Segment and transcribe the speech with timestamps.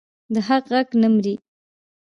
[0.33, 1.35] د حق غږ نه مري